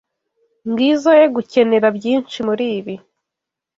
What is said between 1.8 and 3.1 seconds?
byinshi muribi.